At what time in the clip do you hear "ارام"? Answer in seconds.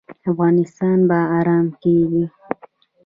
1.37-1.67